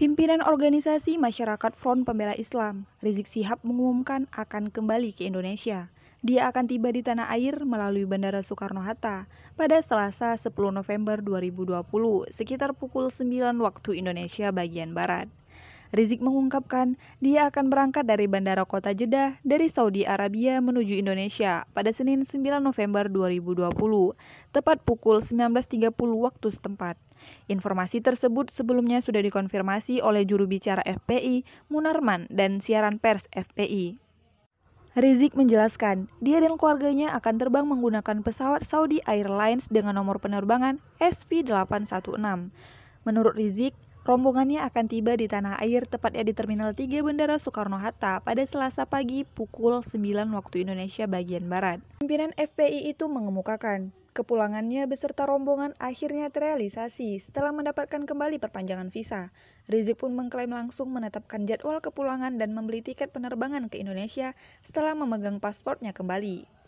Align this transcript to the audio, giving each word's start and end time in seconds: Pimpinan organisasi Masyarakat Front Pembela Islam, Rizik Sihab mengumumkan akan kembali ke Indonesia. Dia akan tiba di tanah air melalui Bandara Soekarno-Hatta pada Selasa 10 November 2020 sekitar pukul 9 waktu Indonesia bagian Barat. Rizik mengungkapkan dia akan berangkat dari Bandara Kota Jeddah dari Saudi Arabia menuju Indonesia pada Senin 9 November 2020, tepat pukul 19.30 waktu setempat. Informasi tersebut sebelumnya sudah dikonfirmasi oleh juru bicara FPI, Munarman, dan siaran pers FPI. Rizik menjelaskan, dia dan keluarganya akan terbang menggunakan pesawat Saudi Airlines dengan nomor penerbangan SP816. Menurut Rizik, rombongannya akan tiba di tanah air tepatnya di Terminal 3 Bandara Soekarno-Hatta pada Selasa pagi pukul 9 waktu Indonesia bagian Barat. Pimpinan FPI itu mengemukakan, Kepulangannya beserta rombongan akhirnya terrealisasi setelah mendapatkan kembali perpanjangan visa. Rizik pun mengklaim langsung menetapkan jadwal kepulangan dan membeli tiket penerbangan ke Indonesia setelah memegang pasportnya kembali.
Pimpinan 0.00 0.40
organisasi 0.40 1.20
Masyarakat 1.20 1.76
Front 1.76 2.08
Pembela 2.08 2.32
Islam, 2.32 2.88
Rizik 3.04 3.28
Sihab 3.36 3.60
mengumumkan 3.60 4.24
akan 4.32 4.72
kembali 4.72 5.12
ke 5.12 5.28
Indonesia. 5.28 5.92
Dia 6.24 6.48
akan 6.48 6.72
tiba 6.72 6.88
di 6.88 7.04
tanah 7.04 7.28
air 7.28 7.60
melalui 7.68 8.08
Bandara 8.08 8.40
Soekarno-Hatta 8.40 9.28
pada 9.60 9.76
Selasa 9.84 10.40
10 10.40 10.56
November 10.72 11.20
2020 11.20 11.84
sekitar 12.32 12.72
pukul 12.72 13.12
9 13.12 13.60
waktu 13.60 14.00
Indonesia 14.00 14.48
bagian 14.48 14.96
Barat. 14.96 15.28
Rizik 15.90 16.22
mengungkapkan 16.22 16.94
dia 17.18 17.50
akan 17.50 17.66
berangkat 17.66 18.06
dari 18.06 18.30
Bandara 18.30 18.62
Kota 18.62 18.94
Jeddah 18.94 19.42
dari 19.42 19.66
Saudi 19.74 20.06
Arabia 20.06 20.62
menuju 20.62 20.94
Indonesia 20.94 21.66
pada 21.74 21.90
Senin 21.90 22.22
9 22.30 22.62
November 22.62 23.10
2020, 23.10 23.74
tepat 24.54 24.78
pukul 24.86 25.26
19.30 25.26 25.90
waktu 26.14 26.48
setempat. 26.54 26.94
Informasi 27.50 27.98
tersebut 27.98 28.54
sebelumnya 28.54 29.02
sudah 29.02 29.18
dikonfirmasi 29.18 29.98
oleh 29.98 30.22
juru 30.22 30.46
bicara 30.46 30.86
FPI, 30.86 31.42
Munarman, 31.66 32.30
dan 32.30 32.62
siaran 32.62 33.02
pers 33.02 33.26
FPI. 33.34 33.98
Rizik 34.94 35.34
menjelaskan, 35.34 36.06
dia 36.22 36.38
dan 36.38 36.54
keluarganya 36.54 37.18
akan 37.18 37.34
terbang 37.38 37.66
menggunakan 37.66 38.22
pesawat 38.22 38.62
Saudi 38.62 39.02
Airlines 39.10 39.66
dengan 39.70 39.98
nomor 39.98 40.22
penerbangan 40.22 40.78
SP816. 41.02 42.50
Menurut 43.06 43.34
Rizik, 43.34 43.74
rombongannya 44.10 44.66
akan 44.66 44.90
tiba 44.90 45.14
di 45.14 45.30
tanah 45.30 45.62
air 45.62 45.86
tepatnya 45.86 46.26
di 46.26 46.34
Terminal 46.34 46.74
3 46.74 46.98
Bandara 46.98 47.38
Soekarno-Hatta 47.38 48.26
pada 48.26 48.42
Selasa 48.42 48.82
pagi 48.82 49.22
pukul 49.22 49.86
9 49.86 49.94
waktu 50.34 50.66
Indonesia 50.66 51.06
bagian 51.06 51.46
Barat. 51.46 51.78
Pimpinan 52.02 52.34
FPI 52.34 52.90
itu 52.90 53.06
mengemukakan, 53.06 53.94
Kepulangannya 54.10 54.90
beserta 54.90 55.22
rombongan 55.22 55.78
akhirnya 55.78 56.34
terrealisasi 56.34 57.22
setelah 57.22 57.54
mendapatkan 57.54 58.02
kembali 58.10 58.42
perpanjangan 58.42 58.90
visa. 58.90 59.30
Rizik 59.70 60.02
pun 60.02 60.18
mengklaim 60.18 60.50
langsung 60.50 60.90
menetapkan 60.90 61.46
jadwal 61.46 61.78
kepulangan 61.78 62.34
dan 62.34 62.50
membeli 62.50 62.82
tiket 62.82 63.14
penerbangan 63.14 63.70
ke 63.70 63.78
Indonesia 63.78 64.34
setelah 64.66 64.98
memegang 64.98 65.38
pasportnya 65.38 65.94
kembali. 65.94 66.59